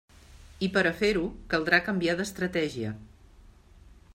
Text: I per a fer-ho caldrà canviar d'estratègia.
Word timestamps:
I 0.67 0.69
per 0.77 0.83
a 0.91 0.93
fer-ho 1.01 1.25
caldrà 1.53 1.81
canviar 1.89 2.15
d'estratègia. 2.21 2.95